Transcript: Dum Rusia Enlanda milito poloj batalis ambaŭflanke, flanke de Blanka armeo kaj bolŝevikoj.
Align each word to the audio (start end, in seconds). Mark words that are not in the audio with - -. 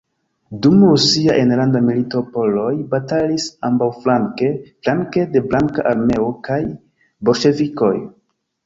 Dum 0.61 0.77
Rusia 0.85 1.35
Enlanda 1.41 1.81
milito 1.89 2.23
poloj 2.37 2.73
batalis 2.95 3.47
ambaŭflanke, 3.71 4.51
flanke 4.81 5.29
de 5.37 5.47
Blanka 5.53 5.89
armeo 5.95 6.35
kaj 6.51 6.61
bolŝevikoj. 7.31 7.97